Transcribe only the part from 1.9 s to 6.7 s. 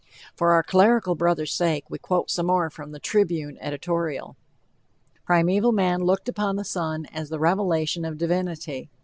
quote some more from the Tribune editorial: Primeval man looked upon the